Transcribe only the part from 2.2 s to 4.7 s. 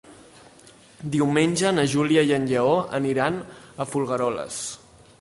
i en Lleó aniran a Folgueroles.